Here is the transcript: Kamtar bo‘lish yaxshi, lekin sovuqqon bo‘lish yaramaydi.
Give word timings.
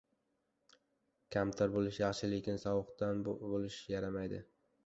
Kamtar 1.35 1.75
bo‘lish 1.77 2.01
yaxshi, 2.05 2.31
lekin 2.33 2.57
sovuqqon 2.65 3.25
bo‘lish 3.29 3.79
yaramaydi. 3.97 4.43